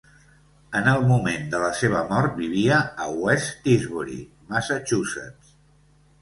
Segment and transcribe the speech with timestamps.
[0.77, 4.19] En el moment de la seva mort vivia a West Tisbury,
[4.55, 5.55] Massachusetts.